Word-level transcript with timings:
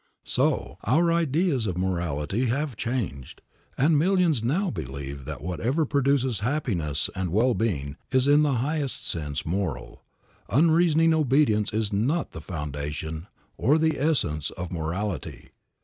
So, 0.23 0.79
our 0.83 1.13
ideas 1.13 1.67
of 1.67 1.77
morality 1.77 2.47
have 2.47 2.75
changed, 2.75 3.39
and 3.77 3.99
millions 3.99 4.43
now 4.43 4.71
believe 4.71 5.25
that 5.25 5.41
whatever 5.43 5.85
produces 5.85 6.39
happiness 6.39 7.07
and 7.15 7.29
well 7.31 7.53
being 7.53 7.97
is 8.11 8.27
in 8.27 8.41
the 8.41 8.53
highest 8.53 9.05
sense 9.05 9.45
moral. 9.45 10.01
Unreasoning 10.49 11.13
obedience 11.13 11.71
is 11.71 11.93
not 11.93 12.31
the 12.31 12.41
foundation 12.41 13.27
or 13.57 13.77
the 13.77 13.99
essence 13.99 14.49
of 14.49 14.71
morality. 14.71 15.49